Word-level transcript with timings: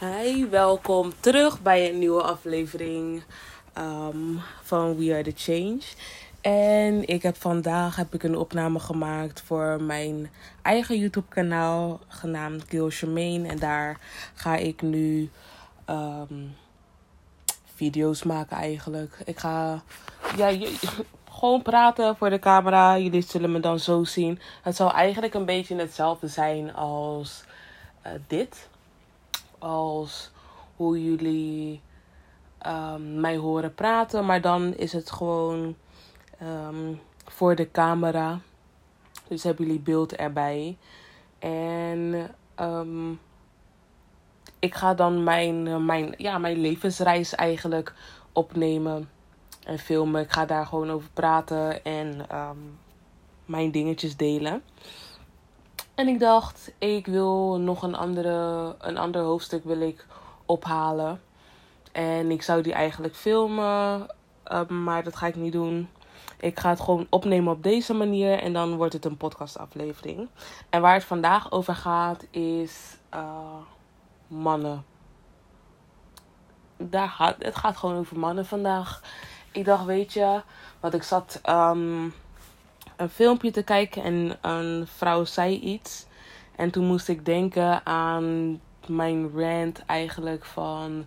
Hi, 0.00 0.48
welkom 0.48 1.12
terug 1.20 1.62
bij 1.62 1.90
een 1.90 1.98
nieuwe 1.98 2.22
aflevering 2.22 3.22
ehm, 3.72 4.36
van 4.62 4.96
We 4.96 5.12
Are 5.12 5.22
The 5.22 5.32
Change. 5.36 5.80
En 6.40 7.08
ik 7.08 7.22
heb 7.22 7.36
vandaag 7.36 7.96
heb 7.96 8.14
ik 8.14 8.22
een 8.22 8.36
opname 8.36 8.78
gemaakt 8.78 9.40
voor 9.40 9.82
mijn 9.82 10.30
eigen 10.62 10.98
YouTube 10.98 11.28
kanaal 11.28 12.00
genaamd 12.08 12.64
Gil 12.68 12.90
Charmaine. 12.90 13.48
En 13.48 13.58
daar 13.58 14.00
ga 14.34 14.56
ik 14.56 14.82
nu 14.82 15.30
ehm, 15.84 16.46
video's 17.74 18.22
maken 18.22 18.56
eigenlijk. 18.56 19.18
Ik 19.24 19.38
ga 19.38 19.82
ja, 20.36 20.68
gewoon 21.30 21.62
praten 21.62 22.16
voor 22.16 22.30
de 22.30 22.38
camera. 22.38 22.98
Jullie 22.98 23.22
zullen 23.22 23.52
me 23.52 23.60
dan 23.60 23.78
zo 23.78 24.04
zien. 24.04 24.40
Het 24.62 24.76
zal 24.76 24.92
eigenlijk 24.92 25.34
een 25.34 25.46
beetje 25.46 25.76
hetzelfde 25.76 26.28
zijn 26.28 26.74
als 26.74 27.44
uh, 28.06 28.12
dit 28.26 28.68
als 29.58 30.30
hoe 30.76 31.04
jullie 31.04 31.80
um, 32.66 33.20
mij 33.20 33.36
horen 33.36 33.74
praten. 33.74 34.26
Maar 34.26 34.40
dan 34.40 34.74
is 34.74 34.92
het 34.92 35.10
gewoon 35.10 35.76
um, 36.42 37.00
voor 37.24 37.54
de 37.54 37.70
camera. 37.70 38.38
Dus 39.28 39.42
hebben 39.42 39.66
jullie 39.66 39.80
beeld 39.80 40.16
erbij. 40.16 40.76
En 41.38 42.30
um, 42.60 43.20
ik 44.58 44.74
ga 44.74 44.94
dan 44.94 45.24
mijn, 45.24 45.84
mijn, 45.84 46.14
ja, 46.16 46.38
mijn 46.38 46.60
levensreis 46.60 47.34
eigenlijk 47.34 47.94
opnemen 48.32 49.10
en 49.64 49.78
filmen. 49.78 50.22
Ik 50.22 50.32
ga 50.32 50.46
daar 50.46 50.66
gewoon 50.66 50.90
over 50.90 51.10
praten 51.12 51.84
en 51.84 52.26
mijn 53.44 53.70
dingetjes 53.70 54.16
delen. 54.16 54.62
En 55.98 56.08
ik 56.08 56.18
dacht, 56.18 56.72
ik 56.78 57.06
wil 57.06 57.58
nog 57.60 57.82
een, 57.82 57.94
andere, 57.94 58.74
een 58.78 58.98
ander 58.98 59.22
hoofdstuk 59.22 59.64
wil 59.64 59.80
ik 59.80 60.06
ophalen. 60.46 61.20
En 61.92 62.30
ik 62.30 62.42
zou 62.42 62.62
die 62.62 62.72
eigenlijk 62.72 63.16
filmen, 63.16 64.06
ehm, 64.44 64.82
maar 64.84 65.04
dat 65.04 65.16
ga 65.16 65.26
ik 65.26 65.34
niet 65.34 65.52
doen. 65.52 65.88
Ik 66.40 66.58
ga 66.58 66.70
het 66.70 66.80
gewoon 66.80 67.06
opnemen 67.10 67.52
op 67.52 67.62
deze 67.62 67.94
manier 67.94 68.38
en 68.38 68.52
dan 68.52 68.76
wordt 68.76 68.92
het 68.92 69.04
een 69.04 69.16
podcastaflevering. 69.16 70.28
En 70.70 70.80
waar 70.80 70.94
het 70.94 71.04
vandaag 71.04 71.50
over 71.52 71.74
gaat 71.74 72.26
is 72.30 72.96
uh, 73.14 73.56
mannen. 74.26 74.84
Daar 76.76 77.08
gaat, 77.08 77.36
het 77.38 77.56
gaat 77.56 77.76
gewoon 77.76 77.96
over 77.96 78.18
mannen 78.18 78.46
vandaag. 78.46 79.02
Ik 79.52 79.64
dacht, 79.64 79.84
weet 79.84 80.12
je, 80.12 80.42
wat 80.80 80.94
ik 80.94 81.02
zat... 81.02 81.40
Um, 81.48 82.14
een 82.98 83.08
filmpje 83.08 83.50
te 83.50 83.62
kijken 83.62 84.02
en 84.02 84.38
een 84.40 84.86
vrouw 84.86 85.24
zei 85.24 85.60
iets. 85.60 86.06
En 86.56 86.70
toen 86.70 86.84
moest 86.84 87.08
ik 87.08 87.24
denken 87.24 87.86
aan 87.86 88.60
mijn 88.86 89.30
rant 89.34 89.82
eigenlijk 89.86 90.44
van 90.44 91.06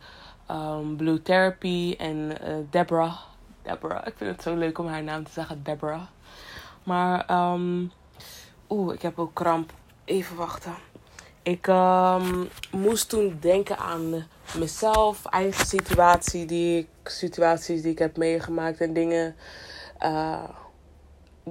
um, 0.52 0.96
Blue 0.96 1.22
Therapy 1.22 1.96
en 1.98 2.18
uh, 2.18 2.56
Deborah. 2.70 3.18
Deborah, 3.62 4.08
ik 4.08 4.14
vind 4.18 4.32
het 4.32 4.42
zo 4.42 4.56
leuk 4.56 4.78
om 4.78 4.88
haar 4.88 5.04
naam 5.04 5.24
te 5.24 5.32
zeggen, 5.32 5.64
Deborah. 5.64 6.02
Maar, 6.84 7.52
um, 7.54 7.92
oeh, 8.70 8.94
ik 8.94 9.02
heb 9.02 9.20
ook 9.20 9.34
kramp. 9.34 9.72
Even 10.06 10.36
wachten. 10.36 10.74
Ik 11.44 11.68
um, 11.68 12.50
moest 12.72 13.10
toen 13.10 13.38
denken 13.40 13.78
aan 13.78 14.28
mezelf, 14.58 15.26
eigen 15.26 15.66
situatie 15.66 16.46
die 16.46 16.78
ik, 16.78 17.10
situaties 17.10 17.82
die 17.82 17.92
ik 17.92 18.00
heb 18.00 18.18
meegemaakt 18.18 18.82
en 18.82 18.94
dingen. 18.94 19.36
Uh, 20.00 20.44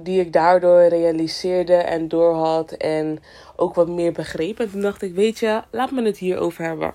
die 0.03 0.19
ik 0.19 0.33
daardoor 0.33 0.87
realiseerde 0.87 1.75
en 1.75 2.07
doorhad 2.07 2.71
en 2.71 3.19
ook 3.55 3.75
wat 3.75 3.87
meer 3.87 4.11
begreep. 4.11 4.59
En 4.59 4.71
toen 4.71 4.81
dacht 4.81 5.01
ik, 5.01 5.13
weet 5.13 5.39
je, 5.39 5.61
laat 5.71 5.91
me 5.91 6.03
het 6.03 6.17
hierover 6.17 6.65
hebben. 6.65 6.93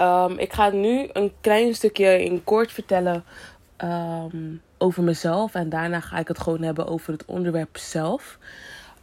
Um, 0.00 0.38
ik 0.38 0.52
ga 0.52 0.70
nu 0.70 1.08
een 1.12 1.32
klein 1.40 1.74
stukje 1.74 2.24
in 2.24 2.44
kort 2.44 2.72
vertellen 2.72 3.24
um, 3.84 4.62
over 4.78 5.02
mezelf. 5.02 5.54
En 5.54 5.68
daarna 5.68 6.00
ga 6.00 6.18
ik 6.18 6.28
het 6.28 6.40
gewoon 6.40 6.62
hebben 6.62 6.86
over 6.86 7.12
het 7.12 7.24
onderwerp 7.24 7.76
zelf. 7.76 8.38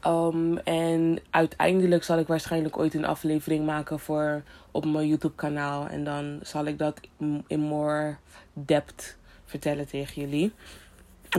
Um, 0.08 0.58
en 0.58 1.20
uiteindelijk 1.30 2.04
zal 2.04 2.20
ik 2.20 2.28
waarschijnlijk 2.28 2.78
ooit 2.78 2.94
een 2.94 3.06
aflevering 3.06 3.66
maken 3.66 4.00
voor 4.00 4.44
op 4.72 4.86
mijn 4.86 5.08
YouTube 5.08 5.36
kanaal. 5.36 5.88
En 5.88 6.04
dan 6.04 6.40
zal 6.42 6.66
ik 6.66 6.78
dat 6.78 7.00
in 7.48 7.60
more 7.60 8.16
depth 8.54 9.18
vertellen 9.46 9.88
tegen 9.88 10.22
jullie. 10.22 10.54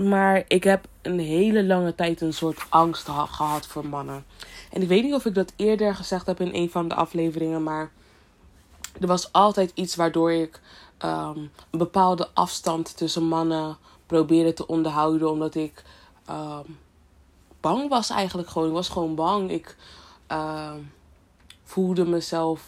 Maar 0.02 0.44
ik 0.48 0.64
heb 0.64 0.86
een 1.02 1.18
hele 1.18 1.64
lange 1.64 1.94
tijd 1.94 2.20
een 2.20 2.32
soort 2.32 2.66
angst 2.68 3.08
gehad 3.08 3.66
voor 3.66 3.86
mannen. 3.86 4.24
En 4.70 4.82
ik 4.82 4.88
weet 4.88 5.02
niet 5.02 5.14
of 5.14 5.24
ik 5.24 5.34
dat 5.34 5.52
eerder 5.56 5.94
gezegd 5.94 6.26
heb 6.26 6.40
in 6.40 6.54
een 6.54 6.70
van 6.70 6.88
de 6.88 6.94
afleveringen, 6.94 7.62
maar 7.62 7.90
er 9.00 9.06
was 9.06 9.32
altijd 9.32 9.70
iets 9.74 9.96
waardoor 9.96 10.32
ik 10.32 10.60
um, 11.04 11.50
een 11.70 11.78
bepaalde 11.78 12.28
afstand 12.34 12.96
tussen 12.96 13.24
mannen 13.24 13.76
probeerde 14.06 14.52
te 14.52 14.66
onderhouden, 14.66 15.30
omdat 15.30 15.54
ik 15.54 15.84
um, 16.30 16.78
bang 17.60 17.88
was 17.88 18.10
eigenlijk 18.10 18.48
gewoon. 18.48 18.68
Ik 18.68 18.74
was 18.74 18.88
gewoon 18.88 19.14
bang. 19.14 19.50
Ik 19.50 19.76
uh, 20.32 20.72
voelde 21.62 22.06
mezelf 22.06 22.62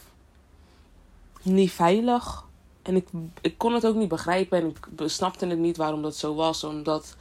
niet 1.43 1.73
veilig. 1.73 2.45
En 2.91 2.97
ik, 2.97 3.09
ik 3.41 3.59
kon 3.59 3.73
het 3.75 3.87
ook 3.87 3.95
niet 3.95 4.09
begrijpen 4.09 4.59
en 4.59 4.67
ik 4.67 5.09
snapte 5.09 5.47
het 5.47 5.59
niet 5.59 5.77
waarom 5.77 6.03
dat 6.03 6.17
zo 6.17 6.35
was. 6.35 6.65
Omdat 6.65 7.17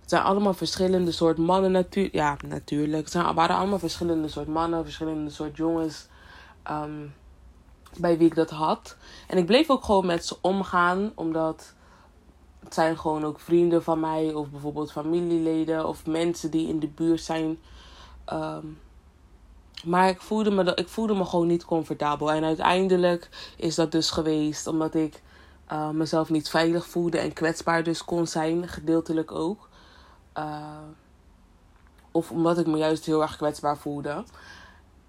het 0.00 0.10
zijn 0.10 0.22
allemaal 0.22 0.54
verschillende 0.54 1.12
soort 1.12 1.38
mannen 1.38 1.72
natuurlijk. 1.72 2.14
Ja, 2.14 2.36
natuurlijk. 2.48 3.02
Het 3.02 3.12
zijn, 3.12 3.34
waren 3.34 3.56
allemaal 3.56 3.78
verschillende 3.78 4.28
soort 4.28 4.46
mannen, 4.46 4.84
verschillende 4.84 5.30
soort 5.30 5.56
jongens. 5.56 6.06
Um, 6.70 7.14
bij 7.98 8.18
wie 8.18 8.26
ik 8.26 8.34
dat 8.34 8.50
had. 8.50 8.96
En 9.28 9.38
ik 9.38 9.46
bleef 9.46 9.70
ook 9.70 9.84
gewoon 9.84 10.06
met 10.06 10.26
ze 10.26 10.36
omgaan. 10.40 11.12
Omdat 11.14 11.74
het 12.58 12.74
zijn 12.74 12.98
gewoon 12.98 13.24
ook 13.24 13.40
vrienden 13.40 13.82
van 13.82 14.00
mij. 14.00 14.34
Of 14.34 14.50
bijvoorbeeld 14.50 14.92
familieleden. 14.92 15.88
Of 15.88 16.06
mensen 16.06 16.50
die 16.50 16.68
in 16.68 16.78
de 16.78 16.88
buurt 16.88 17.20
zijn. 17.20 17.58
Um, 18.32 18.78
maar 19.84 20.08
ik 20.08 20.20
voelde, 20.20 20.50
me, 20.50 20.74
ik 20.74 20.88
voelde 20.88 21.14
me 21.14 21.24
gewoon 21.24 21.46
niet 21.46 21.64
comfortabel. 21.64 22.32
En 22.32 22.44
uiteindelijk 22.44 23.28
is 23.56 23.74
dat 23.74 23.92
dus 23.92 24.10
geweest 24.10 24.66
omdat 24.66 24.94
ik 24.94 25.22
uh, 25.72 25.90
mezelf 25.90 26.30
niet 26.30 26.48
veilig 26.48 26.86
voelde 26.86 27.18
en 27.18 27.32
kwetsbaar 27.32 27.82
dus 27.82 28.04
kon 28.04 28.26
zijn, 28.26 28.68
gedeeltelijk 28.68 29.32
ook. 29.32 29.68
Uh, 30.38 30.78
of 32.10 32.30
omdat 32.30 32.58
ik 32.58 32.66
me 32.66 32.76
juist 32.76 33.06
heel 33.06 33.22
erg 33.22 33.36
kwetsbaar 33.36 33.78
voelde. 33.78 34.24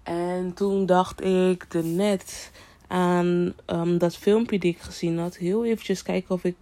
En 0.02 0.54
toen 0.54 0.86
dacht 0.86 1.20
ik 1.24 1.66
er 1.68 1.84
net 1.84 2.50
aan 2.86 3.54
um, 3.66 3.98
dat 3.98 4.16
filmpje 4.16 4.58
die 4.58 4.72
ik 4.72 4.80
gezien 4.80 5.18
had. 5.18 5.36
Heel 5.36 5.64
eventjes 5.64 6.02
kijken 6.02 6.34
of 6.34 6.44
ik 6.44 6.56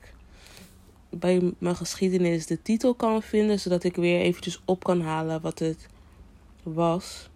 bij 1.10 1.54
mijn 1.58 1.76
geschiedenis 1.76 2.46
de 2.46 2.62
titel 2.62 2.94
kan 2.94 3.22
vinden. 3.22 3.60
Zodat 3.60 3.84
ik 3.84 3.96
weer 3.96 4.20
eventjes 4.20 4.62
op 4.64 4.84
kan 4.84 5.00
halen 5.00 5.40
wat 5.40 5.58
het 5.58 5.86
was. 6.62 7.28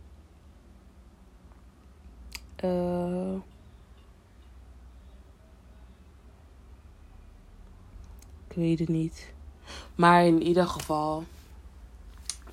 Uh, 2.64 3.34
ik 8.48 8.54
weet 8.54 8.78
het 8.78 8.88
niet. 8.88 9.32
Maar 9.94 10.24
in 10.26 10.42
ieder 10.42 10.66
geval, 10.66 11.24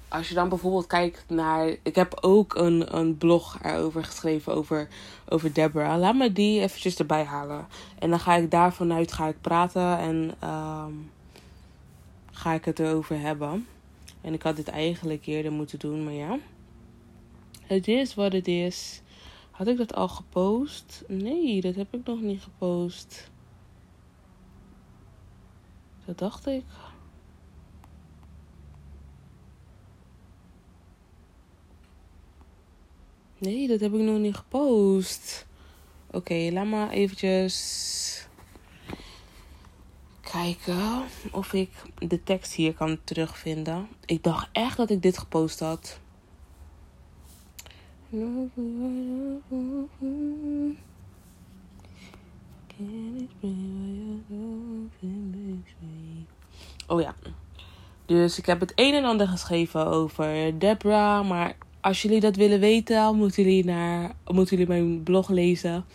als 0.07 0.29
je 0.29 0.34
dan 0.35 0.50
bijvoorbeeld 0.50 0.88
kijkt 0.88 1.23
naar. 1.28 1.78
Ik 1.84 1.95
heb 1.95 2.18
ook 2.22 2.56
een, 2.56 2.97
een 2.97 3.18
blog 3.18 3.57
erover 3.63 4.03
geschreven 4.03 4.53
over, 4.53 4.88
over 5.29 5.53
Deborah. 5.53 6.00
Laat 6.00 6.16
me 6.16 6.34
die 6.34 6.62
eventjes 6.62 6.95
erbij 6.95 7.24
halen. 7.24 7.68
En 8.00 8.09
dan 8.09 8.19
ga 8.19 8.35
ik 8.35 8.51
daar 8.51 8.74
vanuit 8.74 9.12
ga 9.12 9.28
ik 9.28 9.41
praten 9.41 9.97
en 9.97 10.50
um, 10.50 11.12
ga 12.31 12.53
ik 12.53 12.66
het 12.66 12.79
erover 12.79 13.19
hebben. 13.19 13.68
En 14.22 14.34
ik 14.34 14.41
had 14.41 14.56
dit 14.56 14.68
eigenlijk 14.68 15.25
eerder 15.25 15.51
moeten 15.51 15.79
doen, 15.79 16.03
maar 16.03 16.13
ja. 16.13 16.38
Het 17.62 17.88
is 17.88 18.16
wat 18.16 18.34
het 18.34 18.47
is. 18.47 19.01
Had 19.57 19.68
ik 19.68 19.78
dat 19.78 19.95
al 19.95 20.07
gepost? 20.07 21.03
Nee, 21.07 21.62
dat 21.62 21.75
heb 21.75 21.94
ik 21.94 22.06
nog 22.06 22.21
niet 22.21 22.42
gepost. 22.42 23.31
Dat 26.06 26.18
dacht 26.18 26.48
ik. 26.48 26.63
Nee, 33.38 33.68
dat 33.68 33.80
heb 33.80 33.94
ik 33.94 34.01
nog 34.01 34.19
niet 34.19 34.36
gepost. 34.36 35.45
Oké, 36.12 36.50
laat 36.51 36.65
maar 36.65 36.89
eventjes 36.89 38.27
kijken 40.21 41.03
of 41.31 41.53
ik 41.53 41.71
de 41.98 42.24
tekst 42.24 42.53
hier 42.53 42.74
kan 42.74 43.00
terugvinden. 43.03 43.88
Ik 44.06 44.24
dacht 44.24 44.50
echt 44.51 44.77
dat 44.77 44.89
ik 44.89 45.01
dit 45.01 45.18
gepost 45.18 45.60
had. 45.60 46.00
Oh 56.88 57.01
ja. 57.01 57.15
Dus 58.06 58.38
ik 58.38 58.45
heb 58.45 58.59
het 58.59 58.71
een 58.75 58.94
en 58.94 59.04
ander 59.04 59.27
geschreven 59.27 59.88
over 59.88 60.59
Debra. 60.59 61.24
Maar 61.24 61.56
als 61.81 62.01
jullie 62.01 62.19
dat 62.19 62.36
willen 62.36 62.59
weten, 62.59 63.15
moeten 63.15 63.44
jullie, 63.44 63.65
naar, 63.65 64.12
moeten 64.25 64.57
jullie 64.57 64.74
mijn 64.74 65.03
blog 65.03 65.30
lezen. 65.30 65.86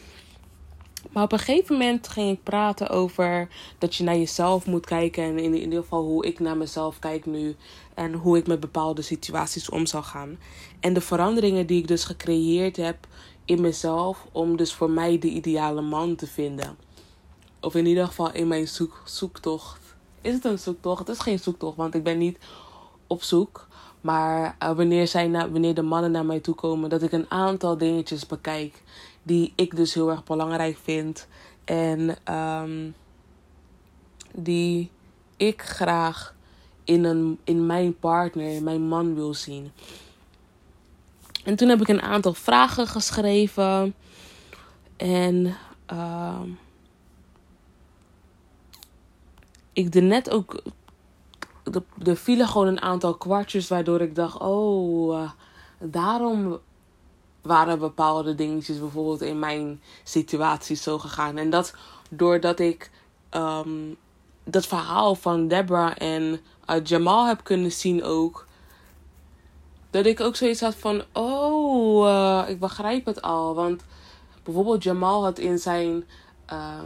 Maar 1.13 1.23
op 1.23 1.33
een 1.33 1.39
gegeven 1.39 1.79
moment 1.79 2.09
ging 2.09 2.31
ik 2.31 2.43
praten 2.43 2.89
over 2.89 3.49
dat 3.79 3.95
je 3.95 4.05
naar 4.05 4.17
jezelf 4.17 4.67
moet 4.67 4.87
kijken. 4.87 5.25
En 5.25 5.39
in, 5.39 5.55
in 5.55 5.63
ieder 5.63 5.83
geval 5.83 6.03
hoe 6.03 6.27
ik 6.27 6.41
naar 6.41 6.57
mezelf 6.57 6.99
kijk 6.99 7.27
nu. 7.27 7.57
En 7.95 8.13
hoe 8.13 8.37
ik 8.37 8.47
met 8.47 8.61
bepaalde 8.61 9.03
situaties 9.03 9.69
om 9.71 9.87
zou 9.87 10.05
gaan. 10.05 10.39
En 10.81 10.93
de 10.93 11.01
veranderingen 11.01 11.67
die 11.67 11.79
ik 11.79 11.89
dus 11.89 12.05
gecreëerd 12.05 12.77
heb 12.77 13.07
in 13.45 13.61
mezelf. 13.61 14.27
Om 14.33 14.57
dus 14.57 14.73
voor 14.73 14.91
mij 14.91 15.19
de 15.19 15.29
ideale 15.29 15.83
man 15.83 16.17
te 16.17 16.27
vinden. 16.27 16.77
Of 17.61 17.75
in 17.75 17.87
ieder 17.87 18.07
geval 18.07 18.33
in 18.33 18.49
mijn 18.49 18.69
zoek, 18.69 19.03
zoektocht. 19.05 19.81
Is 20.21 20.35
het 20.35 20.45
een 20.45 20.59
zoektocht? 20.59 20.99
Het 20.99 21.09
is 21.09 21.19
geen 21.19 21.39
zoektocht, 21.39 21.77
want 21.77 21.95
ik 21.95 22.03
ben 22.03 22.19
niet 22.19 22.39
op 23.07 23.23
zoek. 23.23 23.67
Maar 24.01 24.57
uh, 24.63 24.73
wanneer, 24.73 25.07
zij 25.07 25.29
na, 25.29 25.51
wanneer 25.51 25.75
de 25.75 25.83
mannen 25.83 26.11
naar 26.11 26.27
mij 26.27 26.41
toe 26.41 26.55
komen, 26.55 26.91
dat 26.91 27.03
ik 27.03 27.13
een 27.13 27.31
aantal 27.31 27.79
dingetjes 27.79 28.27
bekijk 28.27 28.83
die 29.23 29.53
ik 29.57 29.77
dus 29.77 29.95
heel 29.95 30.11
erg 30.11 30.25
belangrijk 30.25 30.79
vind. 30.83 31.29
En 31.65 32.17
um, 32.35 32.95
die 34.35 34.91
ik 35.37 35.63
graag 35.63 36.35
in, 36.85 37.05
een, 37.05 37.39
in 37.45 37.67
mijn 37.67 37.99
partner, 37.99 38.49
in 38.49 38.65
mijn 38.65 38.83
man 38.83 39.15
wil 39.15 39.35
zien. 39.35 39.73
En 41.45 41.57
toen 41.57 41.69
heb 41.69 41.81
ik 41.81 41.89
een 41.89 42.03
aantal 42.03 42.35
vragen 42.35 42.87
geschreven. 42.87 43.95
En 44.97 45.57
uh, 45.93 46.41
ik 49.73 49.95
er 49.95 50.03
net 50.03 50.31
ook. 50.31 50.63
Er 52.05 52.17
vielen 52.17 52.49
gewoon 52.49 52.67
een 52.67 52.81
aantal 52.81 53.15
kwartjes 53.15 53.69
waardoor 53.69 54.01
ik 54.01 54.15
dacht: 54.15 54.39
oh, 54.39 55.15
uh, 55.15 55.31
daarom 55.79 56.59
waren 57.43 57.79
bepaalde 57.79 58.35
dingetjes 58.35 58.79
bijvoorbeeld 58.79 59.21
in 59.21 59.39
mijn 59.39 59.81
situatie 60.03 60.77
zo 60.77 60.99
gegaan. 60.99 61.37
En 61.37 61.51
dat 61.51 61.75
doordat 62.11 62.59
ik 62.59 62.91
um, 63.31 63.97
dat 64.45 64.67
verhaal 64.67 65.15
van 65.15 65.49
Deborah 65.49 65.93
en 65.99 66.41
uh, 66.71 66.85
Jamal 66.85 67.27
heb 67.27 67.45
kunnen 67.45 67.73
zien 67.73 68.05
ook. 68.05 68.47
Dat 69.91 70.07
ik 70.07 70.21
ook 70.21 70.37
zoiets 70.37 70.61
had 70.61 70.75
van, 70.75 71.03
oh, 71.13 72.07
uh, 72.07 72.45
ik 72.49 72.61
begrijp 72.61 73.07
het 73.07 73.23
al. 73.23 73.55
Want 73.55 73.83
bijvoorbeeld 74.43 74.83
Jamal 74.83 75.23
had 75.25 75.39
in 75.39 75.59
zijn 75.59 76.05
uh, 76.53 76.83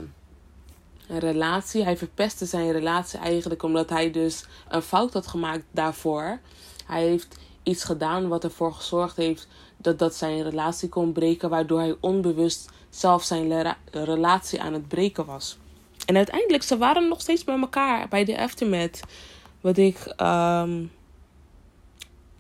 relatie, 1.09 1.85
hij 1.85 1.97
verpestte 1.97 2.47
zijn 2.47 2.73
relatie 2.73 3.19
eigenlijk 3.19 3.63
omdat 3.63 3.91
hij 3.91 4.11
dus 4.11 4.45
een 4.69 4.83
fout 4.83 5.13
had 5.13 5.27
gemaakt 5.27 5.65
daarvoor. 5.71 6.39
Hij 6.87 7.03
heeft 7.03 7.39
iets 7.67 7.85
gedaan 7.85 8.29
wat 8.29 8.45
ervoor 8.45 8.73
gezorgd 8.73 9.17
heeft 9.17 9.49
dat 9.77 9.99
dat 9.99 10.15
zijn 10.15 10.43
relatie 10.43 10.89
kon 10.89 11.13
breken, 11.13 11.51
waardoor 11.51 11.79
hij 11.79 11.97
onbewust 12.01 12.71
zelf 12.91 13.23
zijn 13.23 13.77
relatie 13.91 14.63
aan 14.63 14.73
het 14.73 14.89
breken 14.89 15.25
was. 15.25 15.59
En 16.07 16.17
uiteindelijk, 16.17 16.63
ze 16.63 16.77
waren 16.77 17.09
nog 17.09 17.21
steeds 17.21 17.45
bij 17.45 17.59
elkaar 17.59 18.09
bij 18.09 18.25
de 18.25 18.39
aftermath. 18.39 19.01
Wat 19.61 19.77
ik 19.77 20.15
um, 20.17 20.93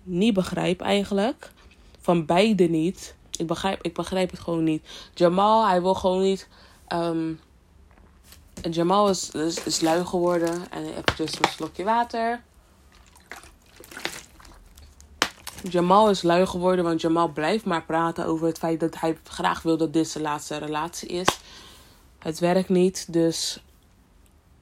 niet 0.02 0.34
begrijp 0.34 0.80
eigenlijk. 0.80 1.50
Van 2.00 2.26
beide 2.26 2.64
niet. 2.64 3.14
Ik 3.36 3.46
begrijp, 3.46 3.82
ik 3.82 3.94
begrijp 3.94 4.30
het 4.30 4.40
gewoon 4.40 4.64
niet. 4.64 4.86
Jamal, 5.14 5.66
hij 5.66 5.82
wil 5.82 5.94
gewoon 5.94 6.22
niet. 6.22 6.48
Um, 6.88 7.40
Jamal 8.70 9.08
is, 9.08 9.30
is, 9.64 9.80
lui 9.80 10.04
geworden. 10.04 10.70
En 10.70 10.84
even 10.84 11.24
een 11.24 11.50
slokje 11.50 11.84
water. 11.84 12.42
Jamal 15.62 16.10
is 16.10 16.22
lui 16.22 16.46
geworden, 16.46 16.84
want 16.84 17.00
Jamal 17.00 17.28
blijft 17.28 17.64
maar 17.64 17.84
praten 17.84 18.26
over 18.26 18.46
het 18.46 18.58
feit 18.58 18.80
dat 18.80 19.00
hij 19.00 19.18
graag 19.22 19.62
wil 19.62 19.76
dat 19.76 19.92
dit 19.92 20.08
zijn 20.08 20.24
laatste 20.24 20.56
relatie 20.56 21.08
is. 21.08 21.40
Het 22.18 22.38
werkt 22.38 22.68
niet, 22.68 23.12
dus 23.12 23.62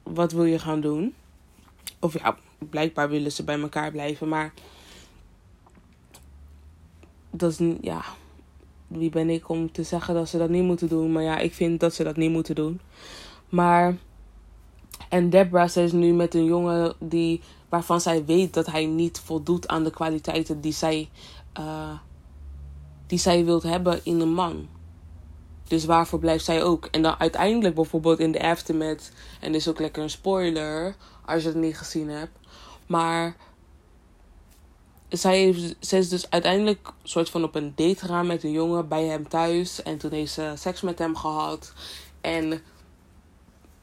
wat 0.03 0.31
wil 0.31 0.45
je 0.45 0.59
gaan 0.59 0.81
doen? 0.81 1.13
Of 1.99 2.13
ja, 2.13 2.37
blijkbaar 2.57 3.09
willen 3.09 3.31
ze 3.31 3.43
bij 3.43 3.59
elkaar 3.59 3.91
blijven, 3.91 4.27
maar 4.27 4.53
dat 7.31 7.51
is 7.59 7.75
ja. 7.81 8.03
Wie 8.87 9.09
ben 9.09 9.29
ik 9.29 9.49
om 9.49 9.71
te 9.71 9.83
zeggen 9.83 10.13
dat 10.13 10.29
ze 10.29 10.37
dat 10.37 10.49
niet 10.49 10.63
moeten 10.63 10.87
doen? 10.87 11.11
Maar 11.11 11.23
ja, 11.23 11.37
ik 11.37 11.53
vind 11.53 11.79
dat 11.79 11.93
ze 11.93 12.03
dat 12.03 12.15
niet 12.17 12.31
moeten 12.31 12.55
doen. 12.55 12.79
Maar. 13.49 13.95
En 15.09 15.29
Deborah 15.29 15.75
is 15.75 15.91
nu 15.91 16.13
met 16.13 16.33
een 16.33 16.45
jongen 16.45 16.95
die 16.99 17.41
waarvan 17.75 18.01
zij 18.01 18.25
weet 18.25 18.53
dat 18.53 18.65
hij 18.65 18.85
niet 18.85 19.19
voldoet 19.19 19.67
aan 19.67 19.83
de 19.83 19.89
kwaliteiten 19.89 20.61
die 20.61 20.73
zij, 20.73 21.09
uh, 21.59 21.99
die 23.07 23.19
zij 23.19 23.45
wilt 23.45 23.63
hebben 23.63 23.99
in 24.03 24.19
een 24.19 24.33
man. 24.33 24.67
Dus 25.67 25.85
waarvoor 25.85 26.19
blijft 26.19 26.45
zij 26.45 26.63
ook? 26.63 26.85
En 26.85 27.01
dan 27.01 27.19
uiteindelijk 27.19 27.75
bijvoorbeeld 27.75 28.19
in 28.19 28.31
de 28.31 28.41
aftermath, 28.41 29.11
en 29.39 29.51
dit 29.51 29.61
is 29.61 29.67
ook 29.67 29.79
lekker 29.79 30.03
een 30.03 30.09
spoiler 30.09 30.95
als 31.25 31.41
je 31.41 31.47
het 31.47 31.57
niet 31.57 31.77
gezien 31.77 32.09
hebt, 32.09 32.37
maar 32.87 33.35
zij, 35.09 35.39
heeft, 35.39 35.93
is 35.93 36.09
dus 36.09 36.29
uiteindelijk 36.29 36.91
soort 37.03 37.29
van 37.29 37.43
op 37.43 37.55
een 37.55 37.73
date 37.75 37.99
gegaan 37.99 38.27
met 38.27 38.43
een 38.43 38.51
jongen 38.51 38.87
bij 38.87 39.05
hem 39.05 39.27
thuis. 39.27 39.83
En 39.83 39.97
toen 39.97 40.11
heeft 40.11 40.33
ze 40.33 40.53
seks 40.55 40.81
met 40.81 40.99
hem 40.99 41.15
gehad. 41.15 41.73
En 42.21 42.61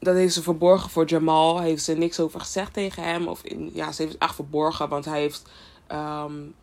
dat 0.03 0.15
heeft 0.15 0.33
ze 0.33 0.43
verborgen 0.43 0.89
voor 0.89 1.05
Jamal. 1.05 1.59
Heeft 1.59 1.83
ze 1.83 1.93
niks 1.93 2.19
over 2.19 2.39
gezegd 2.39 2.73
tegen 2.73 3.03
hem. 3.03 3.27
Of 3.27 3.43
in, 3.43 3.69
ja, 3.73 3.91
ze 3.91 4.01
heeft 4.01 4.13
het 4.13 4.21
echt 4.23 4.35
verborgen, 4.35 4.89
want 4.89 5.05
hij 5.05 5.19
heeft 5.19 5.49
um, 5.91 6.55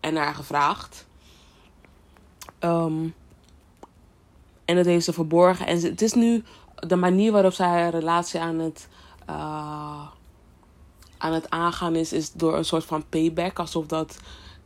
er 0.00 0.12
naar 0.12 0.34
gevraagd. 0.34 1.06
Um, 2.60 3.14
en 4.64 4.76
dat 4.76 4.86
heeft 4.86 5.04
ze 5.04 5.12
verborgen. 5.12 5.66
En 5.66 5.80
het 5.80 6.02
is 6.02 6.12
nu 6.12 6.44
de 6.74 6.96
manier 6.96 7.32
waarop 7.32 7.52
zij 7.52 7.66
haar 7.66 7.90
relatie 7.90 8.40
aan 8.40 8.58
het, 8.58 8.88
uh, 9.30 10.06
aan 11.18 11.32
het 11.32 11.50
aangaan 11.50 11.96
is, 11.96 12.12
is 12.12 12.32
door 12.32 12.56
een 12.56 12.64
soort 12.64 12.84
van 12.84 13.08
payback. 13.08 13.58
Alsof 13.58 13.86
dat 13.86 14.18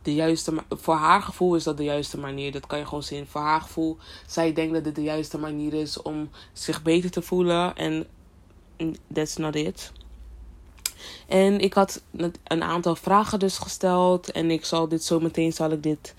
de 0.07 0.15
juiste. 0.15 0.53
Voor 0.69 0.95
haar 0.95 1.21
gevoel 1.21 1.55
is 1.55 1.63
dat 1.63 1.77
de 1.77 1.83
juiste 1.83 2.17
manier. 2.17 2.51
Dat 2.51 2.67
kan 2.67 2.79
je 2.79 2.85
gewoon 2.85 3.03
zien. 3.03 3.27
Voor 3.27 3.41
haar 3.41 3.61
gevoel. 3.61 3.97
Zij 4.27 4.53
denkt 4.53 4.73
dat 4.73 4.83
dit 4.83 4.95
de 4.95 5.03
juiste 5.03 5.37
manier 5.37 5.73
is 5.73 6.01
om 6.01 6.29
zich 6.53 6.81
beter 6.81 7.11
te 7.11 7.21
voelen. 7.21 7.75
En 7.75 8.07
that's 9.13 9.37
not 9.37 9.55
it. 9.55 9.91
En 11.27 11.59
ik 11.59 11.73
had 11.73 12.01
een 12.43 12.63
aantal 12.63 12.95
vragen 12.95 13.39
dus 13.39 13.57
gesteld. 13.57 14.31
En 14.31 14.51
ik 14.51 14.65
zal 14.65 14.87
dit 14.87 15.03
zo 15.03 15.19
meteen 15.19 15.53
zal 15.53 15.71
ik 15.71 15.83
dit 15.83 16.15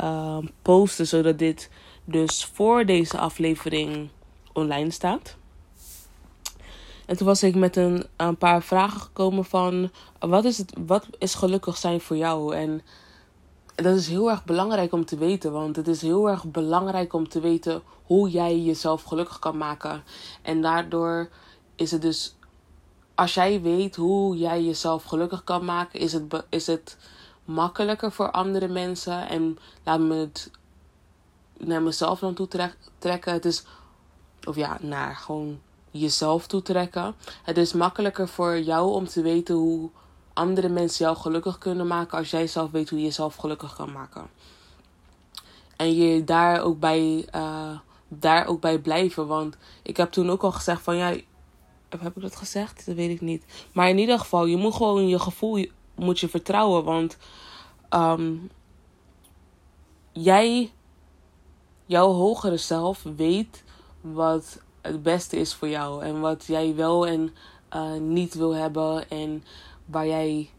uh, 0.00 0.38
posten. 0.62 1.06
Zodat 1.06 1.38
dit 1.38 1.70
dus 2.04 2.44
voor 2.52 2.86
deze 2.86 3.18
aflevering 3.18 4.08
online 4.52 4.90
staat. 4.90 5.36
En 7.06 7.16
toen 7.16 7.26
was 7.26 7.42
ik 7.42 7.54
met 7.54 7.76
een, 7.76 8.06
een 8.16 8.36
paar 8.36 8.62
vragen 8.62 9.00
gekomen 9.00 9.44
van 9.44 9.90
wat 10.18 10.44
is, 10.44 10.58
het, 10.58 10.72
wat 10.86 11.06
is 11.18 11.34
gelukkig 11.34 11.76
zijn 11.76 12.00
voor 12.00 12.16
jou? 12.16 12.54
En 12.54 12.82
dat 13.82 13.96
is 13.96 14.08
heel 14.08 14.30
erg 14.30 14.44
belangrijk 14.44 14.92
om 14.92 15.04
te 15.04 15.16
weten. 15.16 15.52
Want 15.52 15.76
het 15.76 15.88
is 15.88 16.02
heel 16.02 16.28
erg 16.28 16.44
belangrijk 16.44 17.12
om 17.12 17.28
te 17.28 17.40
weten 17.40 17.82
hoe 18.02 18.30
jij 18.30 18.60
jezelf 18.60 19.02
gelukkig 19.02 19.38
kan 19.38 19.56
maken. 19.56 20.02
En 20.42 20.62
daardoor 20.62 21.28
is 21.74 21.90
het 21.90 22.02
dus, 22.02 22.36
als 23.14 23.34
jij 23.34 23.60
weet 23.60 23.96
hoe 23.96 24.36
jij 24.36 24.62
jezelf 24.62 25.04
gelukkig 25.04 25.44
kan 25.44 25.64
maken, 25.64 26.00
is 26.00 26.12
het, 26.12 26.44
is 26.48 26.66
het 26.66 26.96
makkelijker 27.44 28.12
voor 28.12 28.30
andere 28.30 28.68
mensen. 28.68 29.28
En 29.28 29.58
laat 29.84 30.00
me 30.00 30.14
het 30.14 30.50
naar 31.58 31.82
mezelf 31.82 32.18
dan 32.18 32.34
toe 32.34 32.48
trekken. 32.98 33.32
Het 33.32 33.44
is, 33.44 33.64
of 34.44 34.56
ja, 34.56 34.78
naar 34.80 35.16
gewoon 35.16 35.60
jezelf 35.90 36.46
toe 36.46 36.62
trekken. 36.62 37.14
Het 37.42 37.56
is 37.58 37.72
makkelijker 37.72 38.28
voor 38.28 38.58
jou 38.60 38.92
om 38.92 39.06
te 39.06 39.22
weten 39.22 39.54
hoe 39.54 39.90
andere 40.32 40.68
mensen 40.68 41.04
jou 41.04 41.16
gelukkig 41.16 41.58
kunnen 41.58 41.86
maken 41.86 42.18
als 42.18 42.30
jij 42.30 42.46
zelf 42.46 42.70
weet 42.70 42.90
hoe 42.90 42.98
je 42.98 43.04
jezelf 43.04 43.34
gelukkig 43.34 43.76
kan 43.76 43.92
maken. 43.92 44.30
En 45.76 45.94
je 45.94 46.24
daar 46.24 46.62
ook 46.62 46.80
bij, 46.80 47.28
uh, 47.34 47.78
daar 48.08 48.46
ook 48.46 48.60
bij 48.60 48.78
blijven. 48.78 49.26
Want 49.26 49.56
ik 49.82 49.96
heb 49.96 50.12
toen 50.12 50.30
ook 50.30 50.42
al 50.42 50.52
gezegd 50.52 50.82
van 50.82 50.96
ja, 50.96 51.14
heb 52.00 52.16
ik 52.16 52.22
dat 52.22 52.36
gezegd? 52.36 52.86
Dat 52.86 52.94
weet 52.94 53.10
ik 53.10 53.20
niet. 53.20 53.44
Maar 53.72 53.88
in 53.88 53.98
ieder 53.98 54.18
geval, 54.18 54.44
je 54.44 54.56
moet 54.56 54.74
gewoon 54.74 55.08
je 55.08 55.18
gevoel 55.18 55.66
moet 55.94 56.20
je 56.20 56.28
vertrouwen. 56.28 56.84
Want 56.84 57.16
um, 57.90 58.50
jij, 60.12 60.72
jouw 61.86 62.12
hogere 62.12 62.56
zelf, 62.56 63.02
weet 63.16 63.64
wat 64.00 64.60
het 64.80 65.02
beste 65.02 65.36
is 65.36 65.54
voor 65.54 65.68
jou. 65.68 66.04
En 66.04 66.20
wat 66.20 66.44
jij 66.46 66.74
wel 66.74 67.06
en 67.06 67.34
uh, 67.74 67.92
niet 68.00 68.34
wil 68.34 68.54
hebben. 68.54 69.10
En 69.10 69.44
waar 69.92 70.06
jij 70.06 70.50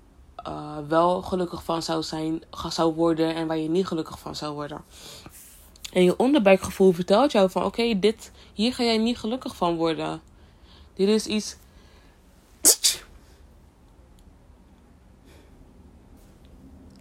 uh, 0.48 0.78
wel 0.88 1.22
gelukkig 1.22 1.64
van 1.64 1.84
zou 1.84 2.04
zijn, 2.04 2.42
zou 2.70 2.94
worden 2.94 3.36
en 3.36 3.48
waar 3.48 3.58
je 3.58 3.70
niet 3.70 3.88
gelukkig 3.88 4.20
van 4.20 4.36
zou 4.36 4.54
worden. 4.54 4.82
En 5.94 6.04
je 6.04 6.18
onderbuikgevoel 6.18 6.92
vertelt 6.92 7.32
jou 7.32 7.50
van 7.50 7.64
oké, 7.64 8.00
dit 8.00 8.32
hier 8.54 8.74
ga 8.74 8.84
jij 8.84 8.98
niet 8.98 9.18
gelukkig 9.18 9.56
van 9.56 9.76
worden. 9.76 10.22
Dit 10.94 11.08
is 11.08 11.26
iets. 11.26 11.56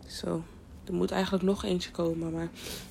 Zo, 0.07 0.43
er 0.85 0.93
moet 0.93 1.11
eigenlijk 1.11 1.45
nog 1.45 1.65
eentje 1.65 1.91
komen. 1.91 2.33
Maar 2.33 2.49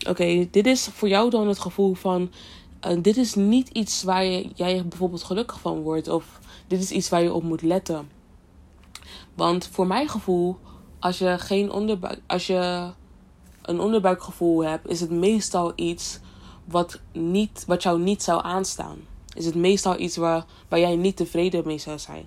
oké, 0.09 0.47
dit 0.51 0.65
is 0.65 0.83
voor 0.83 1.07
jou 1.07 1.29
dan 1.29 1.47
het 1.47 1.59
gevoel 1.59 1.93
van 1.93 2.31
eh, 2.79 2.97
dit 3.01 3.17
is 3.17 3.35
niet 3.35 3.69
iets 3.69 4.03
waar 4.03 4.23
je, 4.23 4.49
jij 4.55 4.85
bijvoorbeeld 4.87 5.23
gelukkig 5.23 5.59
van 5.59 5.81
wordt. 5.81 6.07
Of 6.07 6.39
dit 6.67 6.81
is 6.81 6.91
iets 6.91 7.09
waar 7.09 7.21
je 7.21 7.33
op 7.33 7.43
moet 7.43 7.61
letten. 7.61 8.20
Want 9.33 9.69
voor 9.71 9.87
mijn 9.87 10.09
gevoel, 10.09 10.57
als 10.99 11.17
je, 11.17 11.35
geen 11.39 11.71
onderbuik, 11.71 12.21
als 12.27 12.47
je 12.47 12.91
een 13.61 13.79
onderbuikgevoel 13.79 14.63
hebt, 14.63 14.89
is 14.89 14.99
het 14.99 15.11
meestal 15.11 15.73
iets 15.75 16.19
wat, 16.65 16.99
niet, 17.13 17.63
wat 17.67 17.83
jou 17.83 17.99
niet 17.99 18.23
zou 18.23 18.43
aanstaan. 18.43 18.97
Is 19.33 19.45
het 19.45 19.55
meestal 19.55 19.99
iets 19.99 20.17
waar, 20.17 20.45
waar 20.67 20.79
jij 20.79 20.95
niet 20.95 21.15
tevreden 21.15 21.67
mee 21.67 21.77
zou 21.77 21.99
zijn. 21.99 22.25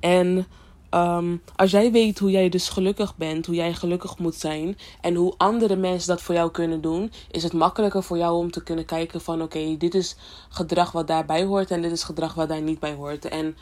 En 0.00 0.46
um, 0.90 1.42
als 1.56 1.70
jij 1.70 1.92
weet 1.92 2.18
hoe 2.18 2.30
jij 2.30 2.48
dus 2.48 2.68
gelukkig 2.68 3.16
bent, 3.16 3.46
hoe 3.46 3.54
jij 3.54 3.74
gelukkig 3.74 4.18
moet 4.18 4.34
zijn 4.34 4.78
en 5.00 5.14
hoe 5.14 5.34
andere 5.36 5.76
mensen 5.76 6.08
dat 6.08 6.22
voor 6.22 6.34
jou 6.34 6.50
kunnen 6.50 6.80
doen, 6.80 7.12
is 7.30 7.42
het 7.42 7.52
makkelijker 7.52 8.02
voor 8.02 8.16
jou 8.18 8.36
om 8.36 8.50
te 8.50 8.62
kunnen 8.62 8.84
kijken 8.84 9.20
van 9.20 9.42
oké, 9.42 9.76
dit 9.76 9.94
is 9.94 10.16
gedrag 10.48 10.92
wat 10.92 11.06
daarbij 11.06 11.44
hoort 11.44 11.70
en 11.70 11.82
dit 11.82 11.92
is 11.92 12.02
gedrag 12.02 12.34
wat 12.34 12.48
daar 12.48 12.62
niet 12.62 12.80
bij 12.80 12.94
hoort. 12.94 13.24
En 13.24 13.56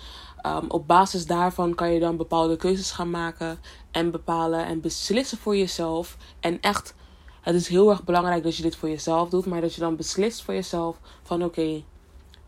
um, 0.47 0.65
op 0.69 0.87
basis 0.87 1.27
daarvan 1.27 1.75
kan 1.75 1.93
je 1.93 2.01
dan 2.01 2.17
bepaalde 2.17 2.57
keuzes 2.57 2.91
gaan 2.91 3.11
maken 3.11 3.59
en 3.91 4.11
bepalen 4.11 4.67
en 4.67 4.81
beslissen 4.81 5.39
voor 5.39 5.57
jezelf. 5.57 6.17
En 6.41 6.61
echt, 6.61 6.95
het 7.41 7.55
is 7.55 7.69
heel 7.69 7.91
erg 7.91 8.05
belangrijk 8.05 8.43
dat 8.43 8.57
je 8.57 8.63
dit 8.63 8.77
voor 8.77 8.89
jezelf 8.89 9.29
doet, 9.29 9.47
maar 9.47 9.61
dat 9.61 9.75
je 9.75 9.81
dan 9.81 9.97
beslist 9.97 10.43
voor 10.43 10.55
jezelf 10.55 10.97
van 11.23 11.45
oké, 11.45 11.83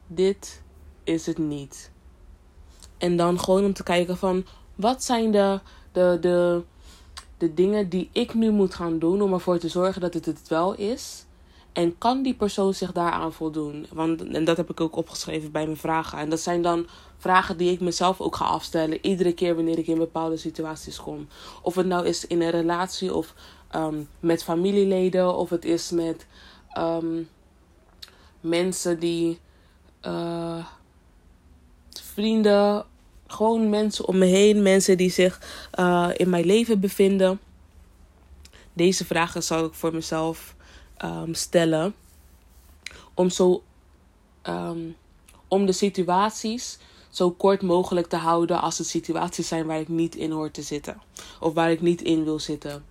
dit 0.07 0.63
is 1.05 1.27
het 1.27 1.39
niet. 1.39 1.91
En 2.99 3.17
dan 3.17 3.41
gewoon 3.41 3.65
om 3.65 3.73
te 3.73 3.83
kijken 3.83 4.17
van 4.17 4.45
wat 4.77 5.05
zijn 5.05 5.31
de, 5.31 5.61
de, 5.93 6.19
de, 6.21 6.63
de 7.39 7.55
dingen 7.55 7.89
die 7.89 8.09
ik 8.13 8.35
nu 8.35 8.51
moet 8.51 8.75
gaan 8.75 8.99
doen 8.99 9.23
om 9.23 9.33
ervoor 9.33 9.59
te 9.59 9.69
zorgen 9.69 10.01
dat 10.01 10.15
het 10.15 10.27
het 10.27 10.49
wel 10.49 10.75
is. 10.75 11.25
En 11.73 11.99
kan 11.99 12.23
die 12.23 12.35
persoon 12.35 12.75
zich 12.75 12.93
daaraan 12.93 13.33
voldoen? 13.33 13.87
Want, 13.93 14.29
en 14.29 14.45
dat 14.45 14.57
heb 14.57 14.71
ik 14.71 14.81
ook 14.81 14.97
opgeschreven 14.97 15.53
bij 15.53 15.65
mijn 15.65 15.77
vragen. 15.77 16.19
En 16.19 16.31
dat 16.31 16.41
zijn 16.41 16.63
dan 16.63 16.87
vragen 17.17 17.57
die 17.57 17.73
ik 17.73 17.81
mezelf 17.81 18.21
ook 18.21 18.37
ga 18.37 18.45
afstellen. 18.45 19.07
Iedere 19.07 19.33
keer 19.33 19.55
wanneer 19.55 19.79
ik 19.79 19.87
in 19.87 19.99
bepaalde 19.99 20.37
situaties 20.37 21.01
kom. 21.01 21.29
Of 21.63 21.75
het 21.75 21.87
nou 21.87 22.07
is 22.07 22.27
in 22.27 22.43
een 22.43 22.51
relatie 22.51 23.15
of 23.15 23.35
um, 23.75 24.09
met 24.21 24.45
familieleden. 24.45 25.37
Of 25.37 25.51
het 25.51 25.65
is 25.65 25.91
met 25.91 26.27
um, 26.79 27.29
mensen 28.41 28.99
die. 28.99 29.41
Uh, 30.07 30.67
vrienden 32.17 32.85
gewoon 33.27 33.71
mensen 33.71 34.07
om 34.07 34.19
me 34.19 34.25
heen, 34.25 34.63
mensen 34.63 34.97
die 34.97 35.11
zich 35.11 35.41
uh, 35.79 36.11
in 36.17 36.31
mijn 36.31 36.47
leven 36.47 36.81
bevinden. 36.81 37.41
Deze 38.73 39.05
vragen 39.05 39.43
zal 39.43 39.65
ik 39.65 39.75
voor 39.75 39.95
mezelf 39.95 40.55
um, 41.05 41.35
stellen. 41.35 41.95
Om 43.15 43.31
zo 43.31 43.63
um, 44.43 44.97
om 45.49 45.67
de 45.67 45.73
situaties 45.73 46.79
zo 47.11 47.31
kort 47.31 47.63
mogelijk 47.63 48.07
te 48.07 48.17
houden 48.17 48.61
als 48.61 48.79
het 48.79 48.87
situaties 48.87 49.49
zijn 49.49 49.67
waar 49.67 49.81
ik 49.81 49.89
niet 49.89 50.15
in 50.15 50.31
hoor 50.31 50.51
te 50.51 50.63
zitten. 50.63 51.01
Of 51.41 51.55
waar 51.55 51.71
ik 51.71 51.81
niet 51.81 52.03
in 52.03 52.25
wil 52.25 52.39
zitten. 52.39 52.85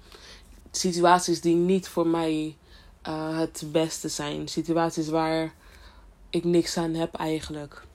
Situaties 0.71 1.41
die 1.41 1.55
niet 1.55 1.87
voor 1.87 2.07
mij 2.07 2.55
uh, 3.07 3.37
het 3.37 3.63
beste 3.71 4.09
zijn. 4.09 4.47
Situaties 4.47 5.07
waar 5.07 5.53
ik 6.29 6.43
niks 6.43 6.77
aan 6.77 6.93
heb 6.93 7.13
eigenlijk. 7.13 7.85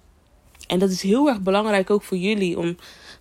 En 0.70 0.78
dat 0.78 0.90
is 0.90 1.02
heel 1.02 1.28
erg 1.28 1.40
belangrijk 1.40 1.90
ook 1.90 2.02
voor 2.02 2.16
jullie 2.16 2.58
om 2.58 2.76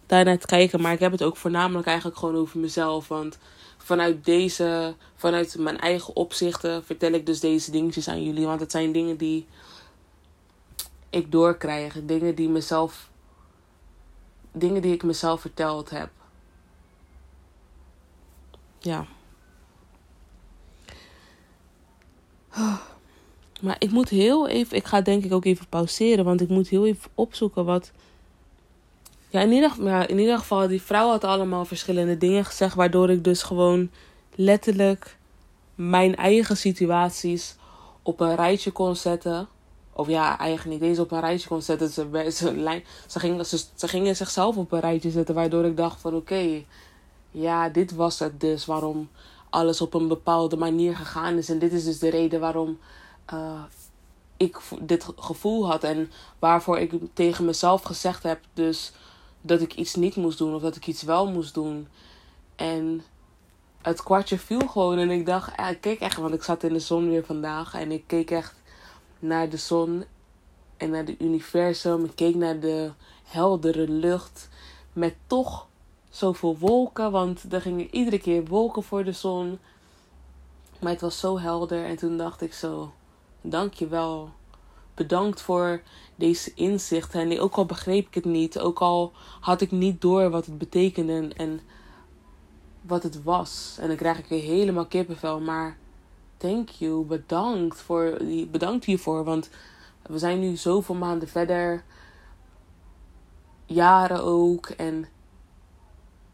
daarnaar 0.06 0.38
te 0.38 0.46
kijken. 0.46 0.82
Maar 0.82 0.94
ik 0.94 1.00
heb 1.00 1.12
het 1.12 1.24
ook 1.24 1.38
voornamelijk 1.38 1.88
eigenlijk 1.88 2.18
gewoon 2.18 2.36
over 2.36 2.60
mezelf. 2.60 3.08
Want 3.08 3.38
vanuit 3.78 4.26
deze, 4.26 4.96
vanuit 5.16 5.56
mijn 5.58 5.80
eigen 5.80 6.16
opzichten 6.16 6.86
vertel 6.86 7.12
ik 7.12 7.26
dus 7.26 7.40
deze 7.40 7.72
dingetjes 7.72 8.08
aan 8.08 8.24
jullie. 8.24 8.46
Want 8.46 8.60
het 8.60 8.72
zijn 8.72 8.92
dingen 8.92 9.18
die 9.18 9.48
ik 11.10 11.32
doorkrijg. 11.32 11.96
Dingen 12.04 12.36
die 12.36 12.50
mezelf. 12.50 13.10
Dingen 14.52 14.82
die 14.82 14.94
ik 14.94 15.04
mezelf 15.04 15.42
verteld 15.42 15.90
heb. 15.90 16.10
Ja. 18.80 19.08
Maar 23.60 23.76
ik 23.80 23.92
moet 23.92 24.10
heel 24.10 24.48
even. 24.48 24.78
Ik 24.78 24.86
ga 24.86 25.02
denk 25.02 25.24
ik 25.24 25.34
ook 25.34 25.46
even 25.46 25.68
pauzeren. 25.68 26.26
Want 26.26 26.42
ik 26.42 26.50
moet 26.50 26.68
heel 26.68 26.86
even 26.86 27.12
opzoeken 27.16 27.66
wat. 27.66 27.92
Ja, 29.30 29.42
in 29.42 29.52
ieder, 29.52 29.72
ja, 29.84 30.08
in 30.08 30.20
ieder 30.20 30.38
geval, 30.38 30.68
die 30.68 30.82
vrouw 30.82 31.10
had 31.10 31.24
allemaal 31.24 31.66
verschillende 31.66 32.18
dingen 32.18 32.46
gezegd. 32.46 32.76
Waardoor 32.76 33.10
ik 33.10 33.24
dus 33.24 33.44
gewoon 33.44 33.90
letterlijk 34.36 35.18
mijn 35.76 36.16
eigen 36.16 36.58
situaties 36.58 37.56
op 38.02 38.20
een 38.20 38.36
rijtje 38.36 38.72
kon 38.72 38.96
zetten. 38.96 39.48
Of 39.94 40.08
ja, 40.08 40.38
eigenlijk 40.38 40.80
niet 40.80 40.90
eens 40.90 41.00
op 41.00 41.12
een 41.12 41.20
rijtje 41.20 41.48
kon 41.48 41.62
zetten. 41.62 41.90
Ze, 41.90 42.32
ze, 43.08 43.20
gingen, 43.20 43.46
ze 43.76 43.88
gingen 43.88 44.16
zichzelf 44.16 44.58
op 44.58 44.72
een 44.72 44.80
rijtje 44.80 45.12
zetten. 45.12 45.36
Waardoor 45.36 45.66
ik 45.66 45.78
dacht 45.78 46.02
van 46.02 46.16
oké, 46.16 46.64
ja, 47.32 47.70
dit 47.70 47.96
was 47.96 48.20
het 48.20 48.40
dus. 48.40 48.66
Waarom 48.66 49.10
alles 49.50 49.82
op 49.82 49.94
een 49.94 50.08
bepaalde 50.08 50.58
manier 50.58 50.96
gegaan 50.96 51.38
is. 51.38 51.50
En 51.50 51.60
dit 51.60 51.74
is 51.74 51.84
dus 51.84 52.00
de 52.00 52.10
reden 52.10 52.40
waarom 52.40 52.78
uh, 53.34 53.64
ik 54.38 54.60
dit 54.82 55.08
gevoel 55.16 55.68
had 55.68 55.84
en 55.84 56.12
waarvoor 56.40 56.80
ik 56.80 56.94
tegen 57.14 57.46
mezelf 57.46 57.82
gezegd 57.82 58.24
heb, 58.24 58.40
dus 58.54 58.92
dat 59.42 59.62
ik 59.62 59.74
iets 59.74 59.96
niet 59.96 60.16
moest 60.16 60.38
doen 60.38 60.56
of 60.56 60.62
dat 60.62 60.76
ik 60.76 60.88
iets 60.88 61.04
wel 61.04 61.32
moest 61.32 61.54
doen. 61.54 61.88
En 62.56 63.04
het 63.82 64.04
kwartje 64.04 64.38
viel 64.38 64.68
gewoon 64.68 64.98
en 64.98 65.10
ik 65.10 65.26
dacht, 65.26 65.52
ja, 65.58 65.70
ik 65.70 65.82
keek 65.82 66.00
echt, 66.00 66.18
want 66.18 66.34
ik 66.34 66.44
zat 66.44 66.64
in 66.64 66.74
de 66.74 66.80
zon 66.80 67.10
weer 67.10 67.26
vandaag 67.26 67.74
en 67.74 67.92
ik 67.92 68.04
keek 68.08 68.32
echt 68.32 68.56
naar 69.20 69.50
de 69.50 69.58
zon 69.58 70.04
en 70.78 70.90
naar 70.90 71.06
het 71.06 71.22
universum. 71.22 72.06
Ik 72.06 72.16
keek 72.16 72.36
naar 72.36 72.60
de 72.60 72.92
heldere 73.24 73.88
lucht 73.88 74.50
met 74.94 75.16
toch 75.28 75.68
zoveel 76.10 76.58
wolken, 76.58 77.12
want 77.12 77.54
er 77.54 77.62
gingen 77.62 77.96
iedere 77.96 78.20
keer 78.20 78.46
wolken 78.46 78.84
voor 78.84 79.04
de 79.04 79.12
zon. 79.12 79.60
Maar 80.80 80.92
het 80.92 81.02
was 81.02 81.20
zo 81.20 81.40
helder 81.40 81.86
en 81.86 81.96
toen 81.96 82.18
dacht 82.18 82.42
ik 82.42 82.54
zo, 82.54 82.92
Dank 83.42 83.74
je 83.74 83.88
wel. 83.88 84.30
Bedankt 84.94 85.42
voor 85.42 85.82
deze 86.16 86.52
inzichten. 86.56 87.22
En 87.22 87.40
ook 87.40 87.56
al 87.56 87.66
begreep 87.66 88.08
ik 88.08 88.14
het 88.14 88.26
niet, 88.26 88.60
ook 88.60 88.80
al 88.80 89.12
had 89.40 89.62
ik 89.62 89.72
niet 89.72 90.02
door 90.02 90.30
wat 90.30 90.46
het 90.46 90.58
betekende 90.58 91.34
en 91.36 91.60
wat 92.82 93.04
het 93.04 93.24
was. 93.24 93.78
En 93.80 93.88
dan 93.88 93.98
krijg 93.98 94.18
ik 94.18 94.26
weer 94.26 94.42
helemaal 94.42 94.86
kippenvel. 94.86 95.40
Maar 95.40 95.78
thank 96.38 96.70
you, 96.70 97.06
bedankt, 97.06 97.82
voor, 97.82 98.18
bedankt 98.52 98.86
hiervoor. 98.86 99.24
Want 99.24 99.50
we 100.02 100.18
zijn 100.18 100.40
nu 100.40 100.56
zoveel 100.56 100.96
maanden 100.96 101.28
verder. 101.28 101.84
Jaren 103.66 104.24
ook. 104.24 104.66
En 104.66 105.08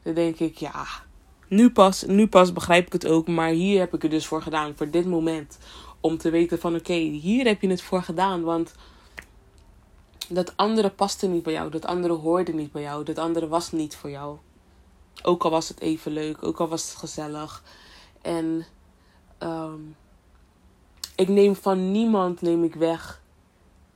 dan 0.04 0.14
denk 0.14 0.40
ik, 0.40 0.58
ja, 0.58 0.86
nu 1.48 1.72
pas, 1.72 2.04
nu 2.04 2.28
pas 2.28 2.54
begrijp 2.54 2.86
ik 2.86 2.94
het 2.94 3.08
ook. 3.08 3.28
Maar 3.28 3.50
hier 3.50 3.80
heb 3.80 3.94
ik 3.94 4.02
het 4.02 4.12
dus 4.12 4.28
voor 4.28 4.42
gedaan, 4.42 4.74
voor 4.76 4.90
dit 4.90 5.06
moment. 5.06 5.58
Om 6.06 6.18
te 6.18 6.30
weten 6.30 6.60
van 6.60 6.76
oké, 6.76 6.94
hier 6.94 7.46
heb 7.46 7.62
je 7.62 7.70
het 7.70 7.82
voor 7.82 8.02
gedaan. 8.02 8.44
Want 8.44 8.74
dat 10.30 10.54
andere 10.58 10.90
paste 10.90 11.28
niet 11.28 11.44
bij 11.44 11.54
jou. 11.54 11.70
Dat 11.70 11.86
andere 11.86 12.14
hoorde 12.14 12.54
niet 12.54 12.72
bij 12.72 12.82
jou. 12.82 13.04
Dat 13.04 13.18
andere 13.18 13.48
was 13.48 13.72
niet 13.72 13.96
voor 13.96 14.10
jou. 14.10 14.38
Ook 15.24 15.44
al 15.44 15.50
was 15.50 15.68
het 15.68 15.80
even 15.80 16.12
leuk. 16.12 16.44
Ook 16.44 16.60
al 16.60 16.68
was 16.68 16.90
het 16.90 16.98
gezellig. 16.98 17.64
En 18.22 18.66
um, 19.40 19.96
ik 21.16 21.28
neem 21.28 21.56
van 21.56 21.92
niemand 21.92 22.42
neem 22.42 22.64
ik 22.64 22.76
weg 22.76 23.22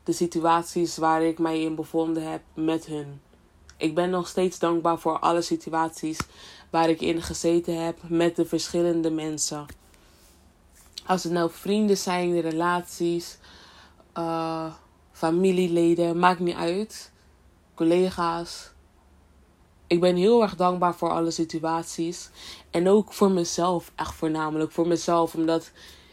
de 0.04 0.12
situaties 0.12 0.98
waar 0.98 1.24
ik 1.24 1.40
mij 1.40 1.62
in 1.62 1.76
bevonden 1.76 2.32
heb 2.32 2.42
met 2.54 2.86
hun. 2.86 3.22
Ik 3.78 3.96
ben 3.96 4.10
nog 4.10 4.28
steeds 4.28 4.60
dankbaar 4.60 5.00
voor 5.00 5.20
alle 5.20 5.42
situaties 5.42 6.18
waar 6.70 6.90
ik 6.90 7.02
in 7.02 7.22
gezeten 7.22 7.86
heb 7.86 7.98
met 8.08 8.36
de 8.36 8.46
verschillende 8.46 9.12
mensen. 9.12 9.66
Als 11.10 11.24
het 11.24 11.32
nou 11.32 11.52
vrienden 11.52 11.98
zijn, 11.98 12.42
relaties, 12.42 13.38
uh, 14.18 14.74
familieleden, 15.12 16.20
maakt 16.20 16.40
niet 16.40 16.56
uit. 16.56 17.12
Collega's. 17.76 18.72
Ik 19.88 20.00
ben 20.00 20.16
heel 20.16 20.42
erg 20.42 20.56
dankbaar 20.56 20.96
voor 20.96 21.10
alle 21.10 21.32
situaties. 21.32 22.30
En 22.72 22.88
ook 22.88 23.14
voor 23.14 23.32
mezelf, 23.32 23.92
echt 23.96 24.14
voornamelijk 24.14 24.72
voor 24.72 24.88
mezelf. 24.88 25.36
Omdat 25.36 25.72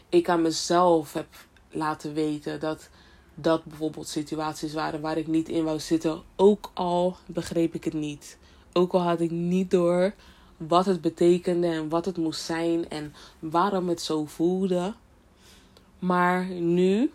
ik 0.09 0.29
aan 0.29 0.41
mezelf 0.41 1.13
heb 1.13 1.27
laten 1.69 2.13
weten 2.13 2.59
dat 2.59 2.89
dat 3.35 3.63
bijvoorbeeld 3.63 4.07
situaties 4.07 4.73
waren 4.73 5.01
waar 5.01 5.17
ik 5.17 5.27
niet 5.27 5.49
in 5.49 5.63
wou 5.63 5.79
zitten. 5.79 6.21
Ook 6.35 6.71
al 6.73 7.17
begreep 7.25 7.73
ik 7.73 7.83
het 7.83 7.93
niet. 7.93 8.37
Ook 8.73 8.93
al 8.93 9.01
had 9.01 9.19
ik 9.19 9.31
niet 9.31 9.71
door 9.71 10.13
wat 10.57 10.85
het 10.85 11.01
betekende 11.01 11.67
en 11.67 11.89
wat 11.89 12.05
het 12.05 12.17
moest 12.17 12.41
zijn 12.41 12.89
en 12.89 13.13
waarom 13.39 13.89
het 13.89 14.01
zo 14.01 14.25
voelde. 14.25 14.93
Maar 15.99 16.45
nu 16.45 17.11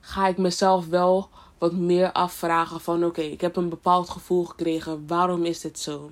ga 0.00 0.26
ik 0.26 0.38
mezelf 0.38 0.86
wel 0.86 1.28
wat 1.58 1.72
meer 1.72 2.12
afvragen 2.12 2.80
van 2.80 3.04
oké, 3.04 3.20
ik 3.20 3.40
heb 3.40 3.56
een 3.56 3.68
bepaald 3.68 4.10
gevoel 4.10 4.44
gekregen. 4.44 5.04
Waarom 5.06 5.44
is 5.44 5.60
dit 5.60 5.78
zo? 5.78 6.10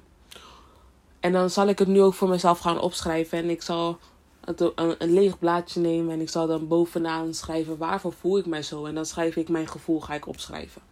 En 1.20 1.32
dan 1.32 1.50
zal 1.50 1.68
ik 1.68 1.78
het 1.78 1.88
nu 1.88 2.02
ook 2.02 2.14
voor 2.14 2.28
mezelf 2.28 2.58
gaan 2.58 2.80
opschrijven 2.80 3.38
en 3.38 3.50
ik 3.50 3.62
zal 3.62 3.98
een, 4.40 4.94
een 4.98 5.12
leeg 5.12 5.38
blaadje 5.38 5.80
nemen 5.80 6.12
en 6.12 6.20
ik 6.20 6.28
zal 6.28 6.46
dan 6.46 6.68
bovenaan 6.68 7.34
schrijven 7.34 7.76
waarvoor 7.76 8.12
voel 8.12 8.38
ik 8.38 8.46
mij 8.46 8.62
zo. 8.62 8.84
En 8.84 8.94
dan 8.94 9.06
schrijf 9.06 9.36
ik 9.36 9.48
mijn 9.48 9.68
gevoel, 9.68 10.00
ga 10.00 10.14
ik 10.14 10.26
opschrijven. 10.26 10.82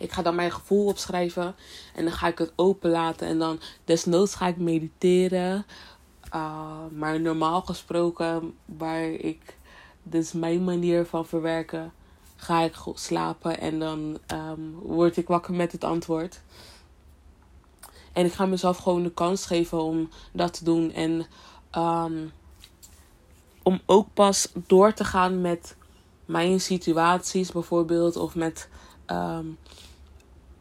Ik 0.00 0.12
ga 0.12 0.22
dan 0.22 0.34
mijn 0.34 0.52
gevoel 0.52 0.86
opschrijven 0.86 1.54
en 1.94 2.04
dan 2.04 2.12
ga 2.12 2.26
ik 2.26 2.38
het 2.38 2.52
openlaten 2.56 3.26
en 3.26 3.38
dan 3.38 3.60
desnoods 3.84 4.34
ga 4.34 4.46
ik 4.46 4.56
mediteren. 4.56 5.66
Uh, 6.34 6.76
maar 6.90 7.20
normaal 7.20 7.60
gesproken, 7.60 8.54
waar 8.64 9.04
ik, 9.04 9.56
dus 10.02 10.32
mijn 10.32 10.64
manier 10.64 11.06
van 11.06 11.26
verwerken, 11.26 11.92
ga 12.36 12.60
ik 12.60 12.74
slapen 12.94 13.60
en 13.60 13.78
dan 13.78 14.18
um, 14.32 14.78
word 14.82 15.16
ik 15.16 15.28
wakker 15.28 15.54
met 15.54 15.72
het 15.72 15.84
antwoord. 15.84 16.40
En 18.12 18.24
ik 18.24 18.32
ga 18.32 18.46
mezelf 18.46 18.78
gewoon 18.78 19.02
de 19.02 19.12
kans 19.12 19.46
geven 19.46 19.82
om 19.82 20.08
dat 20.32 20.52
te 20.52 20.64
doen. 20.64 20.92
En 20.92 21.26
um, 21.76 22.32
om 23.62 23.80
ook 23.86 24.08
pas 24.14 24.52
door 24.66 24.92
te 24.92 25.04
gaan 25.04 25.40
met 25.40 25.76
mijn 26.24 26.60
situaties 26.60 27.52
bijvoorbeeld. 27.52 28.16
Of 28.16 28.34
met 28.34 28.68
um, 29.06 29.58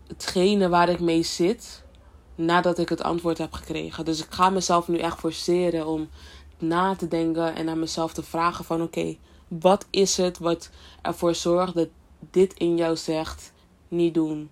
hetgene 0.10 0.70
waar 0.70 0.89
ik 0.89 1.00
mee 1.00 1.24
zit. 1.24 1.84
Nadat 2.36 2.78
ik 2.78 2.89
het 2.89 3.04
antwoord 3.04 3.38
heb 3.38 3.54
gekregen. 3.54 4.06
Dus 4.06 4.24
ik 4.24 4.32
ga 4.32 4.50
mezelf 4.50 4.88
nu 4.88 4.98
echt 4.98 5.20
forceren 5.20 5.88
om 5.88 6.10
na 6.58 6.96
te 6.96 7.08
denken 7.08 7.56
en 7.56 7.70
aan 7.70 7.80
mezelf 7.80 8.13
te 8.13 8.24
vragen 8.24 8.66
van 8.66 8.82
oké, 8.82 9.16
wat 9.48 9.86
is 9.89 10.18
het 10.18 10.38
wat 10.38 10.70
ervoor 11.01 11.36
zorgt 11.36 11.75
dat 11.75 11.88
dit 12.32 12.54
in 12.54 12.78
jou 12.78 12.96
zegt 12.96 13.51
niet 13.88 14.13
doen. 14.13 14.50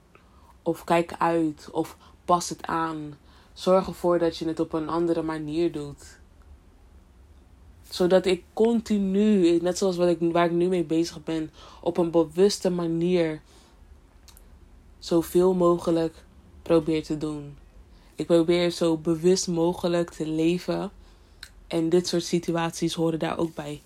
Of 0.61 0.83
kijk 0.83 1.15
uit. 1.17 1.69
Of 1.71 1.97
pas 2.25 2.49
het 2.49 2.65
aan. 2.65 3.17
Zorg 3.53 3.87
ervoor 3.87 4.19
dat 4.19 4.37
je 4.37 4.47
het 4.47 4.59
op 4.59 4.73
een 4.73 4.89
andere 4.89 5.21
manier 5.21 5.71
doet. 5.71 6.19
Zodat 7.89 8.25
ik 8.25 8.43
continu, 8.53 9.59
net 9.61 9.77
zoals 9.77 9.97
wat 9.97 10.07
ik, 10.07 10.17
waar 10.19 10.45
ik 10.45 10.51
nu 10.51 10.67
mee 10.67 10.83
bezig 10.83 11.23
ben, 11.23 11.51
op 11.81 11.97
een 11.97 12.11
bewuste 12.11 12.69
manier 12.69 13.41
zoveel 14.99 15.53
mogelijk 15.53 16.23
probeer 16.61 17.03
te 17.03 17.17
doen. 17.17 17.57
Ik 18.15 18.25
probeer 18.25 18.71
zo 18.71 18.97
bewust 18.97 19.47
mogelijk 19.47 20.09
te 20.09 20.27
leven. 20.27 20.91
En 21.67 21.89
dit 21.89 22.07
soort 22.07 22.23
situaties 22.23 22.93
horen 22.93 23.19
daar 23.19 23.37
ook 23.37 23.53
bij. 23.55 23.81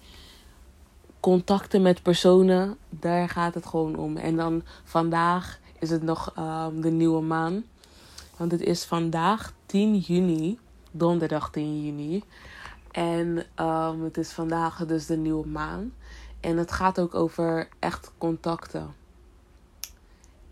Contacten 1.19 1.81
met 1.81 2.01
personen, 2.01 2.77
daar 2.89 3.29
gaat 3.29 3.53
het 3.53 3.65
gewoon 3.65 3.95
om. 3.95 4.17
En 4.17 4.35
dan 4.35 4.63
vandaag 4.83 5.59
is 5.79 5.89
het 5.89 6.03
nog 6.03 6.33
um, 6.37 6.81
de 6.81 6.91
nieuwe 6.91 7.21
maan. 7.21 7.63
Want 8.37 8.51
het 8.51 8.61
is 8.61 8.83
vandaag 8.83 9.53
10 9.65 9.97
juni, 9.97 10.59
donderdag 10.91 11.51
10 11.51 11.85
juni. 11.85 12.23
En 12.91 13.45
um, 13.59 14.03
het 14.03 14.17
is 14.17 14.31
vandaag 14.31 14.85
dus 14.85 15.05
de 15.05 15.17
nieuwe 15.17 15.47
maan. 15.47 15.93
En 16.39 16.57
het 16.57 16.71
gaat 16.71 16.99
ook 16.99 17.15
over 17.15 17.69
echt 17.79 18.11
contacten. 18.17 19.00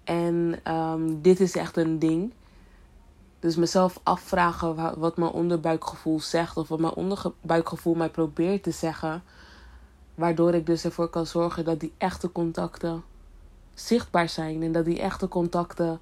En 0.10 0.60
um, 0.74 1.22
dit 1.22 1.40
is 1.40 1.56
echt 1.56 1.78
een 1.78 2.00
ding. 2.00 2.34
Dus 3.40 3.56
mezelf 3.56 4.00
afvragen 4.04 5.00
wat 5.00 5.18
mijn 5.18 5.32
onderbuikgevoel 5.32 6.20
zegt. 6.20 6.58
Of 6.58 6.68
wat 6.68 6.80
mijn 6.80 6.94
onderbuikgevoel 6.94 7.94
mij 7.96 8.10
probeert 8.10 8.64
te 8.64 8.72
zeggen. 8.72 9.24
Waardoor 10.16 10.54
ik 10.54 10.66
dus 10.66 10.84
ervoor 10.84 11.10
kan 11.10 11.26
zorgen 11.26 11.66
dat 11.66 11.80
die 11.80 11.94
echte 11.98 12.32
contacten 12.32 13.04
zichtbaar 13.74 14.30
zijn. 14.30 14.64
En 14.64 14.72
dat 14.72 14.86
die 14.86 15.00
echte 15.00 15.28
contacten 15.28 16.00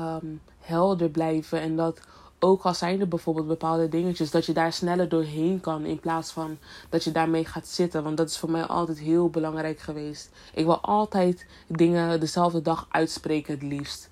um, 0.00 0.40
helder 0.58 1.08
blijven. 1.08 1.60
En 1.60 1.76
dat 1.76 2.00
ook 2.46 2.62
al 2.62 2.74
zijn 2.74 3.00
er 3.00 3.08
bijvoorbeeld 3.08 3.46
bepaalde 3.46 3.88
dingetjes, 3.88 4.30
dat 4.30 4.46
je 4.46 4.52
daar 4.52 4.72
sneller 4.72 5.08
doorheen 5.08 5.60
kan. 5.60 5.84
In 5.84 6.00
plaats 6.00 6.32
van 6.32 6.58
dat 6.88 7.04
je 7.04 7.12
daarmee 7.12 7.44
gaat 7.44 7.66
zitten. 7.66 8.02
Want 8.02 8.16
dat 8.16 8.28
is 8.28 8.38
voor 8.38 8.50
mij 8.50 8.64
altijd 8.64 8.98
heel 8.98 9.30
belangrijk 9.30 9.80
geweest. 9.80 10.30
Ik 10.54 10.64
wil 10.64 10.80
altijd 10.80 11.46
dingen 11.66 12.20
dezelfde 12.20 12.62
dag 12.62 12.86
uitspreken, 12.90 13.54
het 13.54 13.62
liefst. 13.62 14.08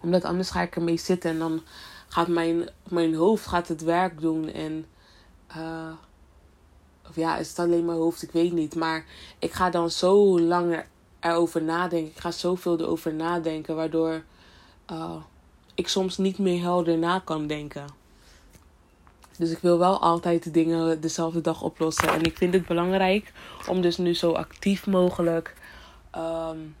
Omdat 0.00 0.24
anders 0.24 0.50
ga 0.50 0.62
ik 0.62 0.76
ermee 0.76 0.98
zitten 0.98 1.30
en 1.30 1.38
dan 1.38 1.62
gaat 2.08 2.28
mijn, 2.28 2.68
mijn 2.88 3.14
hoofd 3.14 3.46
gaat 3.46 3.68
het 3.68 3.82
werk 3.82 4.20
doen. 4.20 4.48
En. 4.48 4.86
Uh, 5.56 5.92
of 7.08 7.16
ja, 7.16 7.36
is 7.36 7.48
het 7.48 7.58
alleen 7.58 7.84
mijn 7.84 7.98
hoofd? 7.98 8.22
Ik 8.22 8.30
weet 8.30 8.52
niet. 8.52 8.74
Maar 8.74 9.04
ik 9.38 9.52
ga 9.52 9.70
dan 9.70 9.90
zo 9.90 10.40
lang 10.40 10.84
erover 11.20 11.62
nadenken. 11.62 12.10
Ik 12.10 12.18
ga 12.18 12.30
zoveel 12.30 12.80
erover 12.80 13.14
nadenken, 13.14 13.76
waardoor 13.76 14.22
uh, 14.90 15.16
ik 15.74 15.88
soms 15.88 16.18
niet 16.18 16.38
meer 16.38 16.62
helder 16.62 16.98
na 16.98 17.18
kan 17.18 17.46
denken. 17.46 17.86
Dus 19.38 19.50
ik 19.50 19.58
wil 19.58 19.78
wel 19.78 20.00
altijd 20.00 20.42
de 20.42 20.50
dingen 20.50 21.00
dezelfde 21.00 21.40
dag 21.40 21.62
oplossen. 21.62 22.08
En 22.08 22.22
ik 22.22 22.36
vind 22.36 22.54
het 22.54 22.66
belangrijk 22.66 23.32
om 23.68 23.80
dus 23.80 23.96
nu 23.96 24.14
zo 24.14 24.32
actief 24.32 24.86
mogelijk 24.86 25.54
um, 26.16 26.76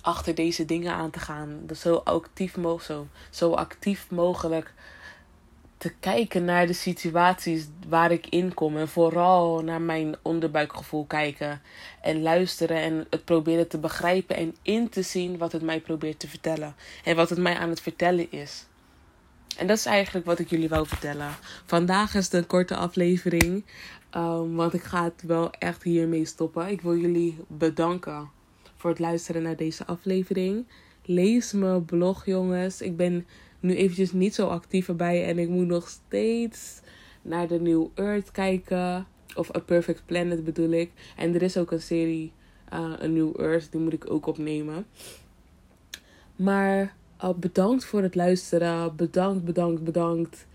achter 0.00 0.34
deze 0.34 0.64
dingen 0.64 0.94
aan 0.94 1.10
te 1.10 1.18
gaan. 1.18 1.60
Dus 1.62 1.80
zo 1.80 1.94
actief, 1.94 2.56
mo 2.56 2.78
zo, 2.78 3.06
zo 3.30 3.52
actief 3.52 4.10
mogelijk 4.10 4.74
te 5.78 5.92
kijken 6.00 6.44
naar 6.44 6.66
de 6.66 6.72
situaties 6.72 7.68
waar 7.88 8.10
ik 8.10 8.26
in 8.26 8.54
kom. 8.54 8.76
En 8.76 8.88
vooral 8.88 9.60
naar 9.60 9.80
mijn 9.80 10.16
onderbuikgevoel 10.22 11.04
kijken. 11.04 11.60
En 12.02 12.22
luisteren 12.22 12.76
en 12.76 13.06
het 13.10 13.24
proberen 13.24 13.68
te 13.68 13.78
begrijpen 13.78 14.36
en 14.36 14.56
in 14.62 14.88
te 14.88 15.02
zien 15.02 15.38
wat 15.38 15.52
het 15.52 15.62
mij 15.62 15.80
probeert 15.80 16.18
te 16.18 16.28
vertellen. 16.28 16.74
En 17.04 17.16
wat 17.16 17.30
het 17.30 17.38
mij 17.38 17.56
aan 17.56 17.68
het 17.68 17.80
vertellen 17.80 18.30
is. 18.30 18.66
En 19.56 19.66
dat 19.66 19.76
is 19.76 19.86
eigenlijk 19.86 20.26
wat 20.26 20.38
ik 20.38 20.50
jullie 20.50 20.68
wou 20.68 20.86
vertellen. 20.86 21.30
Vandaag 21.66 22.14
is 22.14 22.32
een 22.32 22.46
korte 22.46 22.76
aflevering. 22.76 23.64
Um, 24.16 24.54
want 24.54 24.74
ik 24.74 24.82
ga 24.82 25.04
het 25.04 25.22
wel 25.26 25.50
echt 25.50 25.82
hiermee 25.82 26.24
stoppen. 26.24 26.68
Ik 26.68 26.80
wil 26.80 26.96
jullie 26.96 27.38
bedanken 27.46 28.30
voor 28.76 28.90
het 28.90 28.98
luisteren 28.98 29.42
naar 29.42 29.56
deze 29.56 29.86
aflevering. 29.86 30.66
Lees 31.04 31.52
mijn 31.52 31.84
blog, 31.84 32.26
jongens. 32.26 32.80
Ik 32.80 32.96
ben 32.96 33.26
nu 33.60 33.74
eventjes 33.74 34.12
niet 34.12 34.34
zo 34.34 34.46
actief 34.46 34.88
erbij. 34.88 35.24
En 35.24 35.38
ik 35.38 35.48
moet 35.48 35.66
nog 35.66 35.88
steeds 35.88 36.80
naar 37.22 37.48
de 37.48 37.60
New 37.60 37.86
Earth 37.94 38.30
kijken. 38.30 39.06
Of 39.34 39.56
A 39.56 39.58
Perfect 39.58 40.02
Planet 40.06 40.44
bedoel 40.44 40.70
ik. 40.70 40.90
En 41.16 41.34
er 41.34 41.42
is 41.42 41.56
ook 41.56 41.70
een 41.70 41.82
serie, 41.82 42.32
uh, 42.72 42.92
A 43.02 43.06
New 43.06 43.40
Earth, 43.40 43.72
die 43.72 43.80
moet 43.80 43.92
ik 43.92 44.10
ook 44.10 44.26
opnemen. 44.26 44.86
Maar 46.36 46.94
uh, 47.24 47.30
bedankt 47.36 47.84
voor 47.84 48.02
het 48.02 48.14
luisteren. 48.14 48.96
Bedankt, 48.96 49.44
bedankt, 49.44 49.84
bedankt. 49.84 50.46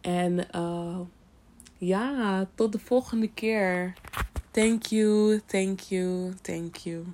En 0.00 0.46
uh, 0.54 0.98
ja, 1.78 2.46
tot 2.54 2.72
de 2.72 2.78
volgende 2.78 3.30
keer. 3.34 3.92
Thank 4.50 4.82
you, 4.82 5.40
thank 5.46 5.80
you, 5.80 6.32
thank 6.42 6.76
you. 6.76 7.04